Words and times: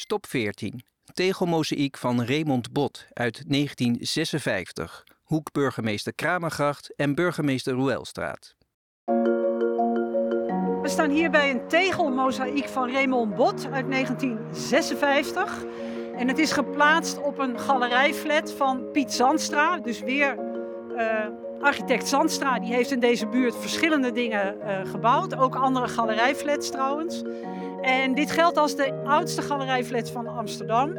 Stop 0.00 0.26
14. 0.26 0.82
Tegelmozaïek 1.14 1.96
van 1.96 2.24
Raymond 2.24 2.72
Bot 2.72 3.06
uit 3.12 3.44
1956. 3.48 5.04
Hoek 5.22 5.52
burgemeester 5.52 6.14
Kramergracht 6.14 6.94
en 6.96 7.14
burgemeester 7.14 7.72
Roelstraat. 7.72 8.56
We 10.82 10.88
staan 10.88 11.10
hier 11.10 11.30
bij 11.30 11.50
een 11.50 11.68
tegelmozaïek 11.68 12.68
van 12.68 12.90
Raymond 12.90 13.34
Bot 13.34 13.66
uit 13.70 13.90
1956. 13.90 15.64
En 16.16 16.28
het 16.28 16.38
is 16.38 16.52
geplaatst 16.52 17.22
op 17.22 17.38
een 17.38 17.58
galerijflat 17.58 18.52
van 18.52 18.90
Piet 18.92 19.12
Zandstra. 19.12 19.78
Dus 19.78 20.00
weer 20.00 20.38
uh, 20.96 21.26
architect 21.60 22.08
Zandstra. 22.08 22.58
Die 22.58 22.74
heeft 22.74 22.90
in 22.90 23.00
deze 23.00 23.26
buurt 23.26 23.56
verschillende 23.56 24.12
dingen 24.12 24.56
uh, 24.58 24.90
gebouwd. 24.90 25.36
Ook 25.36 25.56
andere 25.56 25.88
galerijflats 25.88 26.70
trouwens. 26.70 27.22
En 27.80 28.14
dit 28.14 28.30
geldt 28.30 28.56
als 28.56 28.76
de 28.76 28.92
oudste 29.04 29.42
galerijflat 29.42 30.10
van 30.10 30.26
Amsterdam. 30.26 30.92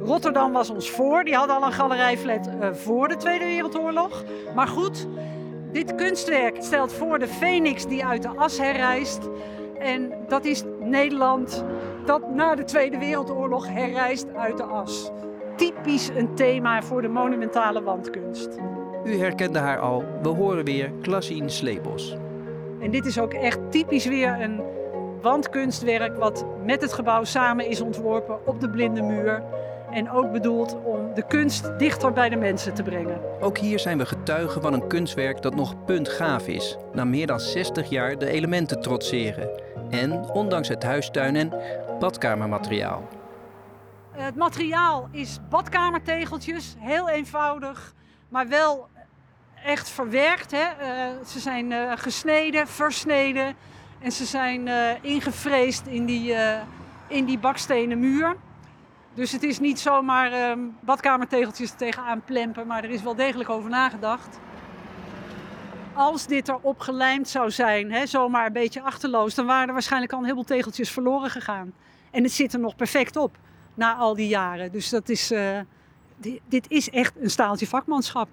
Rotterdam 0.00 0.52
was 0.52 0.70
ons 0.70 0.90
voor. 0.90 1.24
Die 1.24 1.34
hadden 1.34 1.56
al 1.56 1.62
een 1.62 1.72
galerijflat 1.72 2.48
uh, 2.48 2.72
voor 2.72 3.08
de 3.08 3.16
Tweede 3.16 3.44
Wereldoorlog. 3.44 4.24
Maar 4.54 4.68
goed, 4.68 5.06
dit 5.72 5.94
kunstwerk 5.94 6.56
stelt 6.62 6.92
voor 6.92 7.18
de 7.18 7.28
Phoenix 7.28 7.86
die 7.86 8.04
uit 8.04 8.22
de 8.22 8.28
as 8.28 8.58
herrijst. 8.58 9.28
En 9.78 10.12
dat 10.28 10.44
is 10.44 10.62
Nederland 10.80 11.64
dat 12.04 12.30
na 12.30 12.54
de 12.54 12.64
Tweede 12.64 12.98
Wereldoorlog 12.98 13.68
herrijst 13.68 14.26
uit 14.34 14.56
de 14.56 14.62
as. 14.62 15.10
Typisch 15.56 16.08
een 16.08 16.34
thema 16.34 16.82
voor 16.82 17.02
de 17.02 17.08
monumentale 17.08 17.82
wandkunst. 17.82 18.48
U 19.04 19.18
herkende 19.18 19.58
haar 19.58 19.78
al. 19.78 20.04
We 20.22 20.28
horen 20.28 20.64
weer 20.64 20.92
Klassien 21.02 21.50
Sleebos. 21.50 22.16
En 22.80 22.90
dit 22.90 23.06
is 23.06 23.18
ook 23.18 23.34
echt 23.34 23.58
typisch 23.70 24.06
weer 24.06 24.40
een 24.40 24.60
wandkunstwerk 25.24 26.16
wat 26.16 26.44
met 26.64 26.80
het 26.80 26.92
gebouw 26.92 27.24
samen 27.24 27.66
is 27.66 27.80
ontworpen 27.80 28.46
op 28.46 28.60
de 28.60 28.70
blinde 28.70 29.02
muur. 29.02 29.42
En 29.90 30.10
ook 30.10 30.32
bedoeld 30.32 30.76
om 30.84 31.14
de 31.14 31.26
kunst 31.26 31.78
dichter 31.78 32.12
bij 32.12 32.28
de 32.28 32.36
mensen 32.36 32.74
te 32.74 32.82
brengen. 32.82 33.20
Ook 33.40 33.58
hier 33.58 33.78
zijn 33.78 33.98
we 33.98 34.06
getuigen 34.06 34.62
van 34.62 34.72
een 34.72 34.86
kunstwerk 34.86 35.42
dat 35.42 35.54
nog 35.54 35.84
puntgaaf 35.84 36.46
is. 36.46 36.76
Na 36.92 37.04
meer 37.04 37.26
dan 37.26 37.40
60 37.40 37.88
jaar 37.88 38.18
de 38.18 38.26
elementen 38.26 38.80
trotseren. 38.80 39.50
En 39.90 40.30
ondanks 40.32 40.68
het 40.68 40.82
huistuin- 40.82 41.36
en 41.36 41.52
badkamermateriaal. 41.98 43.08
Het 44.10 44.36
materiaal 44.36 45.08
is 45.10 45.38
badkamertegeltjes, 45.48 46.74
heel 46.78 47.08
eenvoudig, 47.08 47.94
maar 48.28 48.48
wel 48.48 48.88
echt 49.64 49.88
verwerkt. 49.88 50.50
Hè? 50.50 50.64
Uh, 50.80 51.26
ze 51.26 51.40
zijn 51.40 51.70
uh, 51.70 51.92
gesneden, 51.94 52.66
versneden 52.66 53.56
en 54.04 54.12
ze 54.12 54.24
zijn 54.24 54.66
uh, 54.66 54.90
ingevreesd 55.00 55.86
in 55.86 56.04
die, 56.04 56.34
in 57.08 57.24
die 57.24 57.38
bakstenen 57.38 57.98
muur. 57.98 58.36
Dus 59.14 59.32
het 59.32 59.42
is 59.42 59.60
niet 59.60 59.80
zomaar 59.80 60.32
ehm, 60.32 60.58
badkamertegeltjes 60.80 61.70
tegenaan 61.70 62.22
plempen, 62.24 62.66
maar 62.66 62.84
er 62.84 62.90
is 62.90 63.02
wel 63.02 63.14
degelijk 63.14 63.50
over 63.50 63.70
nagedacht. 63.70 64.38
Als 65.92 66.26
dit 66.26 66.48
erop 66.48 66.80
gelijmd 66.80 67.28
zou 67.28 67.50
zijn, 67.50 67.92
hè, 67.92 68.06
zomaar 68.06 68.46
een 68.46 68.52
beetje 68.52 68.82
achterloos, 68.82 69.34
dan 69.34 69.46
waren 69.46 69.66
er 69.66 69.72
waarschijnlijk 69.72 70.12
al 70.12 70.18
een 70.18 70.24
heleboel 70.24 70.44
tegeltjes 70.44 70.90
verloren 70.90 71.30
gegaan. 71.30 71.72
En 72.10 72.22
het 72.22 72.32
zit 72.32 72.52
er 72.52 72.60
nog 72.60 72.76
perfect 72.76 73.16
op 73.16 73.36
na 73.74 73.94
al 73.94 74.14
die 74.14 74.28
jaren. 74.28 74.72
Dus 74.72 74.88
dat 74.88 75.08
is, 75.08 75.32
uh, 75.32 75.58
dit, 76.16 76.40
dit 76.48 76.70
is 76.70 76.90
echt 76.90 77.14
een 77.20 77.30
staaltje 77.30 77.66
vakmanschap. 77.66 78.28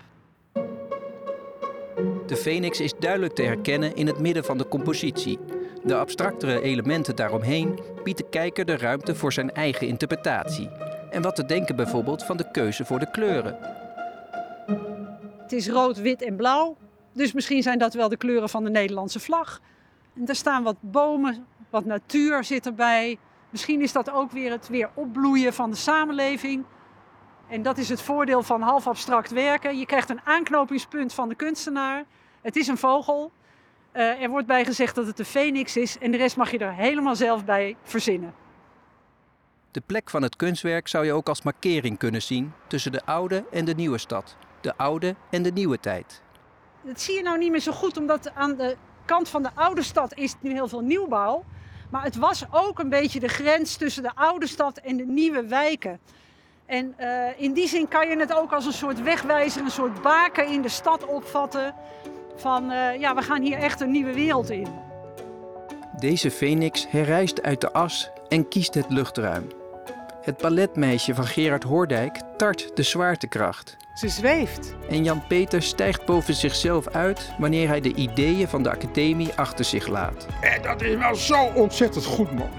De 2.25 2.35
Phoenix 2.35 2.79
is 2.79 2.93
duidelijk 2.99 3.33
te 3.33 3.41
herkennen 3.41 3.95
in 3.95 4.07
het 4.07 4.19
midden 4.19 4.43
van 4.43 4.57
de 4.57 4.67
compositie. 4.67 5.39
De 5.83 5.95
abstractere 5.95 6.61
elementen 6.61 7.15
daaromheen 7.15 7.79
bieden 8.03 8.25
de 8.25 8.29
kijker 8.29 8.65
de 8.65 8.77
ruimte 8.77 9.15
voor 9.15 9.33
zijn 9.33 9.51
eigen 9.53 9.87
interpretatie. 9.87 10.69
En 11.09 11.21
wat 11.21 11.35
te 11.35 11.45
denken 11.45 11.75
bijvoorbeeld 11.75 12.23
van 12.23 12.37
de 12.37 12.51
keuze 12.51 12.85
voor 12.85 12.99
de 12.99 13.11
kleuren. 13.11 13.57
Het 15.41 15.51
is 15.51 15.69
rood, 15.69 15.97
wit 15.97 16.21
en 16.21 16.35
blauw. 16.35 16.77
Dus 17.13 17.33
misschien 17.33 17.63
zijn 17.63 17.79
dat 17.79 17.93
wel 17.93 18.09
de 18.09 18.17
kleuren 18.17 18.49
van 18.49 18.63
de 18.63 18.69
Nederlandse 18.69 19.19
vlag. 19.19 19.61
En 20.15 20.27
er 20.27 20.35
staan 20.35 20.63
wat 20.63 20.75
bomen, 20.79 21.45
wat 21.69 21.85
natuur 21.85 22.43
zit 22.43 22.65
erbij. 22.65 23.17
Misschien 23.49 23.81
is 23.81 23.91
dat 23.91 24.11
ook 24.11 24.31
weer 24.31 24.51
het 24.51 24.67
weer 24.67 24.89
opbloeien 24.93 25.53
van 25.53 25.69
de 25.69 25.75
samenleving. 25.75 26.63
En 27.47 27.61
dat 27.61 27.77
is 27.77 27.89
het 27.89 28.01
voordeel 28.01 28.43
van 28.43 28.61
half 28.61 28.87
abstract 28.87 29.31
werken. 29.31 29.77
Je 29.77 29.85
krijgt 29.85 30.09
een 30.09 30.21
aanknopingspunt 30.23 31.13
van 31.13 31.29
de 31.29 31.35
kunstenaar. 31.35 32.03
Het 32.41 32.55
is 32.55 32.67
een 32.67 32.77
vogel. 32.77 33.31
Uh, 33.93 34.21
er 34.21 34.29
wordt 34.29 34.47
bij 34.47 34.65
gezegd 34.65 34.95
dat 34.95 35.05
het 35.05 35.17
de 35.17 35.25
phoenix 35.25 35.77
is 35.77 35.97
en 35.97 36.11
de 36.11 36.17
rest 36.17 36.37
mag 36.37 36.51
je 36.51 36.57
er 36.57 36.73
helemaal 36.73 37.15
zelf 37.15 37.45
bij 37.45 37.75
verzinnen. 37.83 38.33
De 39.71 39.81
plek 39.85 40.09
van 40.09 40.21
het 40.21 40.35
kunstwerk 40.35 40.87
zou 40.87 41.05
je 41.05 41.13
ook 41.13 41.27
als 41.27 41.41
markering 41.41 41.97
kunnen 41.97 42.21
zien 42.21 42.53
tussen 42.67 42.91
de 42.91 43.05
oude 43.05 43.45
en 43.51 43.65
de 43.65 43.73
nieuwe 43.73 43.97
stad, 43.97 44.35
de 44.61 44.77
oude 44.77 45.15
en 45.29 45.43
de 45.43 45.51
nieuwe 45.51 45.79
tijd. 45.79 46.21
Dat 46.81 47.01
zie 47.01 47.15
je 47.15 47.21
nou 47.21 47.37
niet 47.37 47.51
meer 47.51 47.59
zo 47.59 47.71
goed, 47.71 47.97
omdat 47.97 48.31
aan 48.33 48.55
de 48.55 48.75
kant 49.05 49.29
van 49.29 49.43
de 49.43 49.49
oude 49.53 49.83
stad 49.83 50.13
is 50.15 50.35
nu 50.39 50.51
heel 50.51 50.67
veel 50.67 50.81
nieuwbouw. 50.81 51.43
Maar 51.89 52.03
het 52.03 52.15
was 52.15 52.45
ook 52.51 52.79
een 52.79 52.89
beetje 52.89 53.19
de 53.19 53.27
grens 53.27 53.75
tussen 53.75 54.03
de 54.03 54.15
oude 54.15 54.47
stad 54.47 54.77
en 54.77 54.97
de 54.97 55.05
nieuwe 55.05 55.47
wijken. 55.47 55.99
En 56.65 56.95
uh, 56.99 57.39
in 57.41 57.53
die 57.53 57.67
zin 57.67 57.87
kan 57.87 58.07
je 58.07 58.17
het 58.17 58.33
ook 58.33 58.51
als 58.51 58.65
een 58.65 58.73
soort 58.73 59.01
wegwijzer, 59.01 59.61
een 59.61 59.71
soort 59.71 60.01
baken 60.01 60.47
in 60.47 60.61
de 60.61 60.69
stad 60.69 61.05
opvatten. 61.05 61.75
Van 62.41 62.71
uh, 62.71 62.99
ja, 62.99 63.15
we 63.15 63.21
gaan 63.21 63.41
hier 63.41 63.57
echt 63.57 63.81
een 63.81 63.91
nieuwe 63.91 64.13
wereld 64.13 64.49
in. 64.49 64.67
Deze 65.99 66.31
Phoenix 66.31 66.87
herrijst 66.89 67.41
uit 67.41 67.61
de 67.61 67.73
as 67.73 68.11
en 68.27 68.47
kiest 68.47 68.73
het 68.73 68.85
luchtruim. 68.89 69.47
Het 70.21 70.37
balletmeisje 70.37 71.15
van 71.15 71.25
Gerard 71.25 71.63
Hoordijk 71.63 72.21
tart 72.37 72.75
de 72.75 72.83
zwaartekracht. 72.83 73.77
Ze 73.93 74.09
zweeft. 74.09 74.75
En 74.89 75.03
Jan 75.03 75.27
Peter 75.27 75.61
stijgt 75.61 76.05
boven 76.05 76.33
zichzelf 76.33 76.87
uit 76.87 77.31
wanneer 77.37 77.67
hij 77.67 77.81
de 77.81 77.93
ideeën 77.93 78.47
van 78.47 78.63
de 78.63 78.69
academie 78.69 79.33
achter 79.35 79.65
zich 79.65 79.87
laat. 79.87 80.27
En 80.41 80.61
dat 80.61 80.81
is 80.81 80.95
wel 80.95 81.15
zo 81.15 81.43
ontzettend 81.55 82.05
goed, 82.05 82.31
man. 82.31 82.49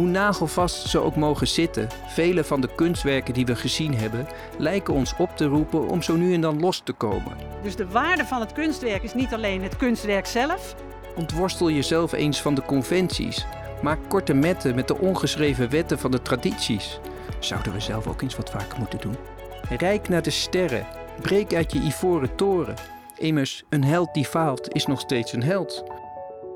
Hoe 0.00 0.08
nagelvast 0.08 0.88
ze 0.88 0.98
ook 0.98 1.16
mogen 1.16 1.48
zitten, 1.48 1.88
vele 2.06 2.44
van 2.44 2.60
de 2.60 2.74
kunstwerken 2.74 3.34
die 3.34 3.46
we 3.46 3.56
gezien 3.56 3.94
hebben, 3.94 4.26
lijken 4.58 4.94
ons 4.94 5.14
op 5.18 5.36
te 5.36 5.44
roepen 5.44 5.88
om 5.88 6.02
zo 6.02 6.16
nu 6.16 6.34
en 6.34 6.40
dan 6.40 6.60
los 6.60 6.80
te 6.84 6.92
komen. 6.92 7.36
Dus 7.62 7.76
de 7.76 7.88
waarde 7.88 8.24
van 8.24 8.40
het 8.40 8.52
kunstwerk 8.52 9.02
is 9.02 9.14
niet 9.14 9.34
alleen 9.34 9.62
het 9.62 9.76
kunstwerk 9.76 10.26
zelf. 10.26 10.74
Ontworstel 11.16 11.70
jezelf 11.70 12.12
eens 12.12 12.42
van 12.42 12.54
de 12.54 12.62
conventies. 12.62 13.46
Maak 13.82 13.98
korte 14.08 14.34
metten 14.34 14.74
met 14.74 14.88
de 14.88 14.98
ongeschreven 14.98 15.70
wetten 15.70 15.98
van 15.98 16.10
de 16.10 16.22
tradities. 16.22 17.00
Zouden 17.38 17.72
we 17.72 17.80
zelf 17.80 18.06
ook 18.06 18.22
eens 18.22 18.36
wat 18.36 18.50
vaker 18.50 18.78
moeten 18.78 19.00
doen? 19.00 19.16
Rijk 19.68 20.08
naar 20.08 20.22
de 20.22 20.30
sterren. 20.30 20.86
Breek 21.20 21.54
uit 21.54 21.72
je 21.72 21.80
ivoren 21.80 22.34
toren. 22.34 22.74
Immers, 23.16 23.64
een 23.68 23.84
held 23.84 24.14
die 24.14 24.26
faalt 24.26 24.74
is 24.74 24.86
nog 24.86 25.00
steeds 25.00 25.32
een 25.32 25.42
held. 25.42 25.84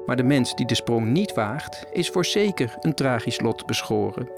Maar 0.07 0.17
de 0.17 0.23
mens 0.23 0.55
die 0.55 0.67
de 0.67 0.75
sprong 0.75 1.07
niet 1.07 1.35
waagt, 1.35 1.85
is 1.93 2.09
voor 2.09 2.25
zeker 2.25 2.77
een 2.81 2.95
tragisch 2.95 3.41
lot 3.41 3.67
beschoren. 3.67 4.29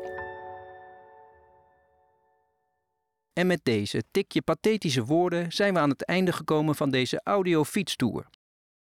En 3.33 3.47
met 3.47 3.61
deze 3.63 4.03
tikje 4.11 4.43
pathetische 4.43 5.05
woorden 5.05 5.53
zijn 5.53 5.75
we 5.75 5.81
aan 5.81 5.91
het 5.91 6.05
einde 6.05 6.33
gekomen 6.33 6.75
van 6.75 6.91
deze 6.91 7.21
audio-fietstour. 7.25 8.27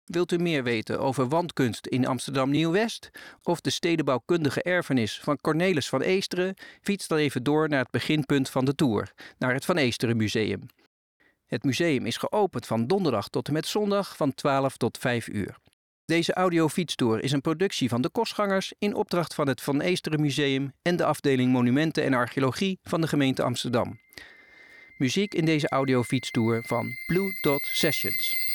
Wilt 0.04 0.32
u 0.32 0.38
meer 0.38 0.62
weten 0.62 1.00
over 1.00 1.28
wandkunst 1.28 1.86
in 1.86 2.06
Amsterdam 2.06 2.50
Nieuw-West 2.50 3.10
of 3.42 3.60
de 3.60 3.70
stedenbouwkundige 3.70 4.62
erfenis 4.62 5.20
van 5.20 5.36
Cornelis 5.40 5.88
van 5.88 6.00
Eesteren? 6.00 6.54
Fiets 6.80 7.08
dan 7.08 7.18
even 7.18 7.42
door 7.42 7.68
naar 7.68 7.78
het 7.78 7.90
beginpunt 7.90 8.50
van 8.50 8.64
de 8.64 8.74
tour, 8.74 9.12
naar 9.38 9.54
het 9.54 9.64
Van 9.64 9.76
Eesteren 9.76 10.16
Museum. 10.16 10.66
Het 11.46 11.64
museum 11.64 12.06
is 12.06 12.16
geopend 12.16 12.66
van 12.66 12.86
donderdag 12.86 13.28
tot 13.28 13.46
en 13.46 13.52
met 13.52 13.66
zondag 13.66 14.16
van 14.16 14.34
12 14.34 14.76
tot 14.76 14.98
5 14.98 15.28
uur. 15.28 15.56
Deze 16.08 16.34
audiofietstour 16.34 17.22
is 17.22 17.32
een 17.32 17.40
productie 17.40 17.88
van 17.88 18.02
de 18.02 18.08
Kostgangers 18.08 18.72
in 18.78 18.94
opdracht 18.94 19.34
van 19.34 19.48
het 19.48 19.60
Van 19.60 19.80
Eesteren 19.80 20.20
Museum 20.20 20.72
en 20.82 20.96
de 20.96 21.04
afdeling 21.04 21.52
Monumenten 21.52 22.04
en 22.04 22.14
Archeologie 22.14 22.78
van 22.82 23.00
de 23.00 23.08
gemeente 23.08 23.42
Amsterdam. 23.42 23.98
Muziek 24.96 25.34
in 25.34 25.44
deze 25.44 25.68
audiofietstour 25.68 26.62
van 26.66 26.86
Blue 27.06 27.40
Dot 27.40 27.62
Sessions. 27.62 28.47